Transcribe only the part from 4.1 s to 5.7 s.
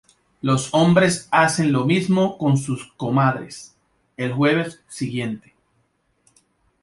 el jueves siguiente.